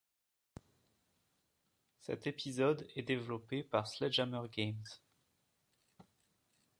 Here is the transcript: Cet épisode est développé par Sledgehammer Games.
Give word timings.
Cet 1.99 2.25
épisode 2.25 2.87
est 2.95 3.03
développé 3.03 3.61
par 3.63 3.87
Sledgehammer 3.87 4.49
Games. 4.51 4.81